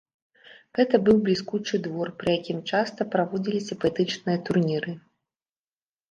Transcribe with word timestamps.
Гэта 0.77 0.99
быў 1.07 1.17
бліскучы 1.25 1.75
двор, 1.87 2.07
пры 2.23 2.29
якім 2.37 2.59
часта 2.71 3.07
праводзіліся 3.15 3.77
паэтычныя 3.83 4.37
турніры. 4.49 4.91